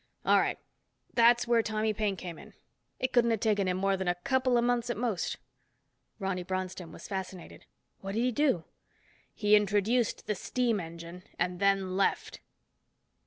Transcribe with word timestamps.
All 0.25 0.39
right. 0.39 0.57
That's 1.13 1.47
where 1.47 1.61
Tommy 1.61 1.93
Paine 1.93 2.15
came 2.15 2.39
in. 2.39 2.55
It 2.99 3.13
couldn't 3.13 3.29
have 3.29 3.39
taken 3.39 3.67
him 3.67 3.77
more 3.77 3.95
than 3.95 4.07
a 4.07 4.15
couple 4.15 4.57
of 4.57 4.63
months 4.63 4.89
at 4.89 4.97
most." 4.97 5.37
Ronny 6.17 6.41
Bronston 6.41 6.91
was 6.91 7.07
fascinated. 7.07 7.67
"What'd 7.99 8.19
he 8.19 8.31
do?" 8.31 8.63
"He 9.31 9.55
introduced 9.55 10.25
the 10.25 10.33
steam 10.33 10.79
engine, 10.79 11.21
and 11.37 11.59
then 11.59 11.95
left." 11.97 12.39